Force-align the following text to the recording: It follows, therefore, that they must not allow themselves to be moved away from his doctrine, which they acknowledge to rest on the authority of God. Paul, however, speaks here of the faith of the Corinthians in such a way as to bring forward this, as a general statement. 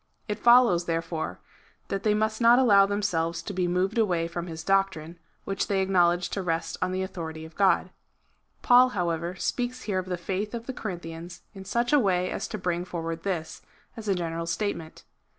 It 0.27 0.39
follows, 0.39 0.85
therefore, 0.85 1.41
that 1.89 2.01
they 2.01 2.15
must 2.15 2.41
not 2.41 2.57
allow 2.57 2.87
themselves 2.87 3.43
to 3.43 3.53
be 3.53 3.67
moved 3.67 3.99
away 3.99 4.27
from 4.27 4.47
his 4.47 4.63
doctrine, 4.63 5.19
which 5.43 5.67
they 5.67 5.79
acknowledge 5.79 6.29
to 6.29 6.41
rest 6.41 6.75
on 6.81 6.91
the 6.91 7.03
authority 7.03 7.45
of 7.45 7.53
God. 7.55 7.91
Paul, 8.63 8.89
however, 8.97 9.35
speaks 9.35 9.83
here 9.83 9.99
of 9.99 10.07
the 10.07 10.17
faith 10.17 10.55
of 10.55 10.65
the 10.65 10.73
Corinthians 10.73 11.43
in 11.53 11.65
such 11.65 11.93
a 11.93 11.99
way 11.99 12.31
as 12.31 12.47
to 12.47 12.57
bring 12.57 12.83
forward 12.83 13.21
this, 13.21 13.61
as 13.95 14.07
a 14.07 14.15
general 14.15 14.47
statement. 14.47 15.03